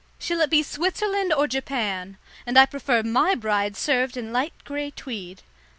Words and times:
Shall 0.17 0.41
it 0.41 0.49
be 0.49 0.63
Switzerland 0.63 1.31
or 1.31 1.45
Japan? 1.47 2.17
And 2.47 2.57
I 2.57 2.65
prefer 2.65 3.03
my 3.03 3.35
bride 3.35 3.77
served 3.77 4.17
in 4.17 4.33
light 4.33 4.53
grey 4.63 4.89
tweed." 4.89 5.43